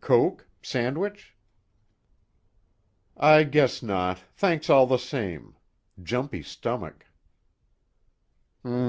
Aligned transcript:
Coke? 0.00 0.48
Sandwich?" 0.62 1.36
"I 3.16 3.44
guess 3.44 3.84
not, 3.84 4.18
thanks 4.34 4.68
all 4.68 4.84
the 4.88 4.98
same. 4.98 5.54
Jumpy 6.02 6.42
stomach." 6.42 7.06